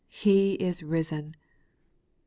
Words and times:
He 0.09 0.53
is 0.55 0.81
risen! 0.81 1.35